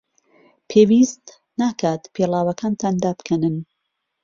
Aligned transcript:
پێویست 0.69 1.25
ناکات 1.59 2.03
پێڵاوەکانتان 2.13 2.95
دابکەنن. 3.03 3.55